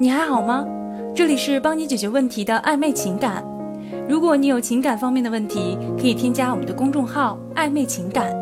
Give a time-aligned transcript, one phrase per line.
[0.00, 0.64] 你还好吗？
[1.12, 3.44] 这里是帮你解决问题的暧昧情感。
[4.08, 8.32] 如果你有情感方面的问题，可以添加我们的公众号“暧昧情感”，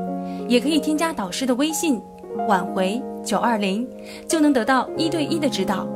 [0.49, 1.99] 也可以添加导师的微信
[2.47, 3.89] “挽回九二零”，
[4.29, 5.89] 就能得到一对一的指导。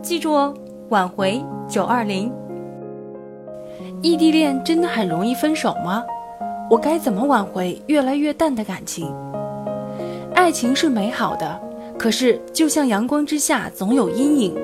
[0.00, 0.54] 记住哦，
[0.90, 2.32] 挽回九二零。
[4.00, 6.04] 异地恋真的很容易分手吗？
[6.70, 9.12] 我该怎么挽回越来越淡的感情？
[10.36, 11.60] 爱情是美好的，
[11.98, 14.54] 可是就像阳光之下总有阴影，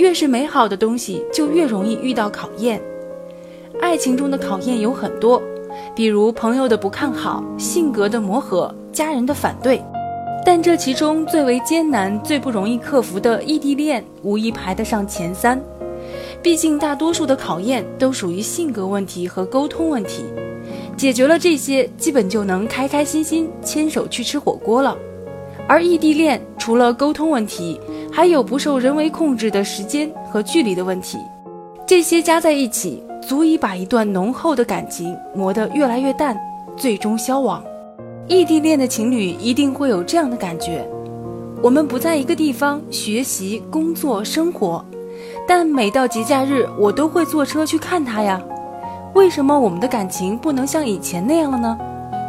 [0.00, 2.80] 越是美好的东西就越容易遇到考验。
[3.82, 5.42] 爱情中的考验有很多，
[5.94, 9.82] 比如朋友的不看好、性格的磨合、家人的反对。
[10.42, 15.62] 但这其中最为艰难、最不容易克服的异地恋，无疑排得上前三。
[16.42, 20.24] 毕竟大多数的考验都属于性格问题和沟通问题，
[20.96, 24.96] 解决了这些，基本就能开开心心牵手去吃火锅了。
[25.68, 27.78] 而异地恋除了沟通问题，
[28.12, 31.18] 还有不受人为控制的时间和距离的问题，
[31.86, 33.02] 这些加在一起。
[33.20, 36.34] 足以把一段浓厚的感情磨得越来越淡，
[36.74, 37.62] 最终消亡。
[38.26, 40.88] 异地恋的情侣一定会有这样的感觉：
[41.62, 44.82] 我们不在一个地方学习、工作、生活，
[45.46, 48.40] 但每到节假日，我都会坐车去看他呀。
[49.14, 51.78] 为什么我们的感情不能像以前那样了呢？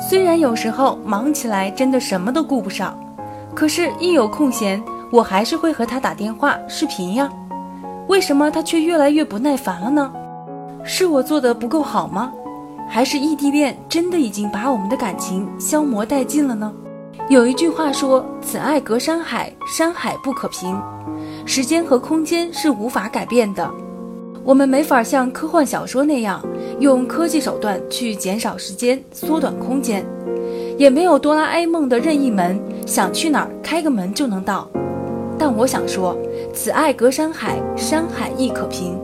[0.10, 2.94] 虽然有时候忙起来真的什么都顾不上，
[3.56, 7.30] 可是，一有空闲，我还是会和他打电话、视频呀。
[8.08, 10.12] 为什么他却越来越不耐烦了呢？
[10.84, 12.31] 是我做的不够好吗？
[12.90, 16.73] 还是异地恋真的已经把我们的感情消磨殆尽了呢？
[17.30, 20.82] 有一句话说：“此爱隔山海，山海不可平。”
[21.45, 23.70] 时间和空间是无法改变的，
[24.44, 26.42] 我们没法像科幻小说那样
[26.80, 30.06] 用科技手段去减少时间、缩短空间，
[30.78, 34.67] 也没有哆啦 A 梦的任意门，想去哪儿开个门就能到。
[35.42, 36.16] 但我想说
[36.53, 38.95] ：“此爱隔山海，山海亦可平。”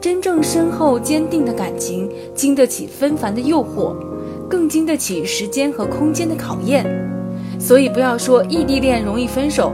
[0.00, 3.92] 真正深厚坚定的感情，经得起纷繁的诱惑，
[4.48, 6.86] 更经得起时间和空间的考验。
[7.58, 9.72] 所以不要说异地恋容易分手，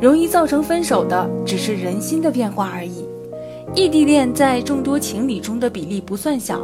[0.00, 3.04] 容易造成分手的只是人心的变化而已。
[3.74, 6.62] 异地恋在众多情侣中的比例不算小，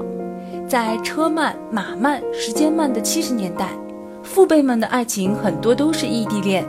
[0.67, 3.69] 在车慢马慢、时间慢的七十年代，
[4.23, 6.65] 父辈们的爱情很多都是异地恋，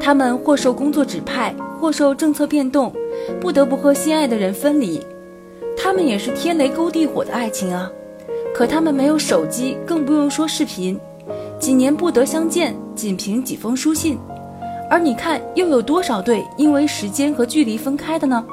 [0.00, 2.92] 他们或受工作指派，或受政策变动，
[3.40, 5.00] 不得不和心爱的人分离。
[5.76, 7.90] 他们也是天雷勾地火的爱情啊，
[8.54, 10.98] 可他们没有手机，更不用说视频，
[11.58, 14.18] 几年不得相见，仅凭几封书信。
[14.90, 18.44] 而你看，又有多少对因为时间和距离分开的呢？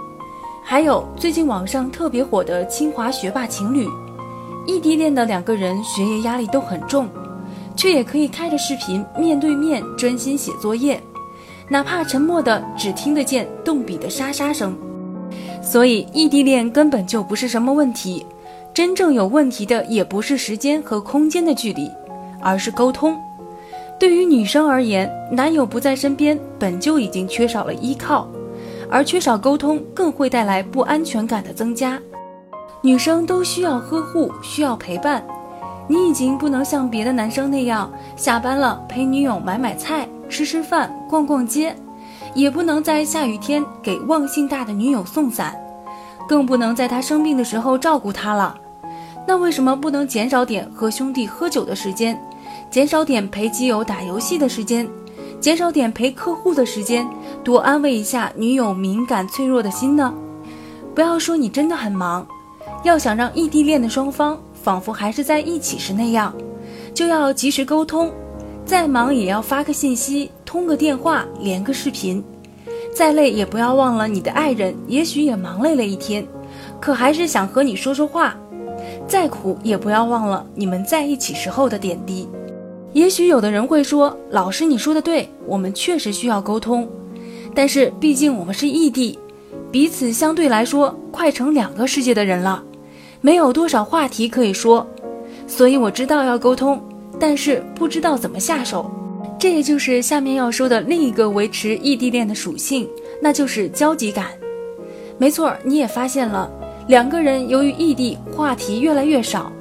[0.64, 3.88] 还有最近网上特别火的清华学霸情侣，
[4.68, 7.08] 异地恋的两个人学业压力都很重，
[7.76, 11.02] 却也可以开着视频面对面专心写作业，
[11.70, 14.78] 哪怕沉默的只听得见动笔的沙沙声。
[15.62, 18.26] 所以，异地恋根本就不是什么问题，
[18.74, 21.92] 真正有问题的也不是时间和空间的距离，
[22.42, 23.18] 而是沟通。
[24.00, 28.30] 对于女生而言，男友不在身边，本就已经缺少了依靠，
[28.90, 32.00] 而缺少沟通更会带来不安全感的增加。
[32.82, 35.26] 女生都需要呵护，需要陪伴。
[35.90, 41.76] 你已经不能像别的男生那样，下班了陪女友买买菜、吃吃饭、逛逛街。
[42.34, 45.60] 也不能在下雨天给忘性大的女友送伞，
[46.28, 48.56] 更不能在她生病的时候照顾她了。
[49.26, 52.20] 那为什么不能减少点和兄弟喝酒的时间，
[52.70, 54.88] 减少点陪基友打游戏的时间，
[55.40, 57.08] 减少点陪客户的时间，
[57.44, 60.14] 多安慰一下女友敏感脆弱的心呢？
[60.94, 62.28] 不要说你真的很忙，
[62.84, 66.34] 要想让异地恋的双方仿佛还是在一起时那样，
[66.94, 68.12] 就要及时沟通。
[68.68, 72.22] 再忙也要发个信息，通个电话，连个视频。
[72.94, 76.28] 再累也不要忘了你的爱人，也许也忙累了一天，
[76.82, 78.36] 可还是想和你说说话。
[79.08, 82.28] 再苦也不要忘了你们在一起时候的点滴。
[82.92, 86.86] 也许有的人会说：“老师，你说的对，我们确实需要沟通。
[87.56, 89.18] 但是毕竟我们是异地，
[89.72, 92.62] 彼此相对来说快成两个世界的人了，
[93.22, 94.86] 没有多少话题可以说。
[95.48, 96.82] 所以我知道要沟通。”
[97.20, 98.90] 但是不知道怎么下手，
[99.40, 102.88] 这也就是下面要说的另一个维持异地恋的属性，
[103.22, 104.28] 那就是交集感。
[105.18, 106.50] 没错，你也发现了，
[106.88, 109.52] 两个人由于异地，话题越来越少，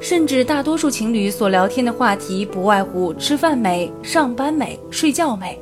[0.00, 5.58] 甚至大多数情侣所聊天的话题不外乎吃饭没、上班没、睡觉没，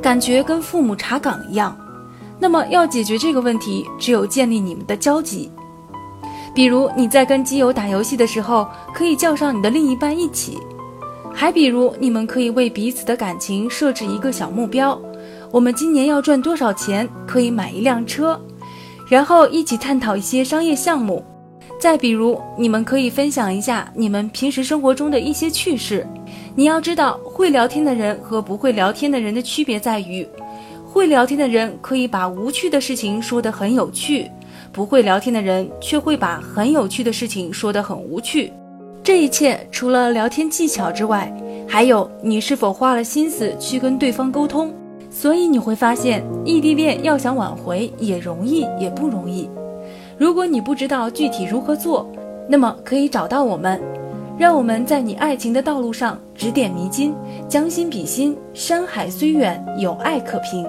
[0.00, 1.76] 感觉跟父母查岗一样。
[2.38, 5.50] 那么要解决这个问题，只有建立你们的交集。
[6.58, 10.58] 比如你在跟基友打游戏的时候，可以叫上你的另一半一起；
[11.32, 15.00] 还比如你们可以为彼此的感情设置一个小目标，
[15.52, 18.36] 我们今年要赚多少钱可以买一辆车，
[19.06, 21.24] 然后一起探讨一些商业项目。
[21.78, 26.04] 再比如，你们可以分享一下你们平时生活中的一些趣事。
[26.56, 30.26] 你要知道，会聊天的人和不会聊天的人的区别在于，
[30.84, 34.28] 会聊天的人可以把无趣的事情说得很有趣，
[34.78, 38.52] 不会聊天的人却会把很有趣的事情说得很无趣。
[39.02, 41.34] 这一切除了聊天技巧之外，
[41.66, 44.72] 还有你是否花了心思去跟对方沟通。
[45.10, 49.50] 所以你会发现，异地恋要想挽回也容易也不容易。
[50.16, 52.08] 如果你不知道具体如何做，
[52.48, 53.80] 那么可以找到我们，
[54.38, 57.12] 让我们在你爱情的道路上指点迷津，
[57.48, 58.36] 将心比心。
[58.54, 60.64] 山海虽远，有爱可平。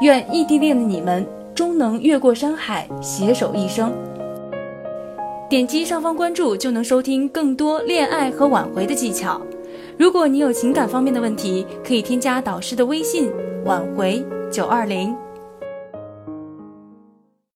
[0.00, 3.92] 愿异地恋的你们终能越过山海，携手一生。
[5.48, 9.40] 点击上方关注就能收听更多恋爱和挽回的技巧。
[9.96, 13.30] 如果你有情感方面的问题，可以添加导师的微信：
[13.64, 15.14] 挽回九二零。